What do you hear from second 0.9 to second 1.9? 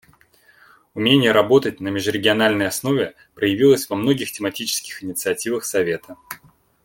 Умение работать на